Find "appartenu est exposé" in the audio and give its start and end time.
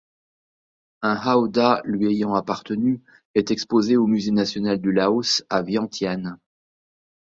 2.33-3.97